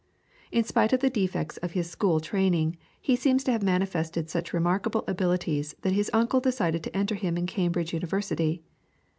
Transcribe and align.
In 0.51 0.63
spite 0.63 0.93
of 0.93 1.01
the 1.01 1.11
defects 1.11 1.57
of 1.57 1.73
his 1.73 1.87
school 1.91 2.19
training 2.19 2.75
he 2.99 3.15
seems 3.15 3.43
to 3.43 3.51
have 3.51 3.61
manifested 3.61 4.31
such 4.31 4.51
remarkable 4.51 5.03
abilities 5.07 5.75
that 5.83 5.93
his 5.93 6.09
uncle 6.11 6.39
decided 6.39 6.81
to 6.83 6.97
enter 6.97 7.13
him 7.13 7.37
in 7.37 7.45
Cambridge 7.45 7.93
University. 7.93 8.63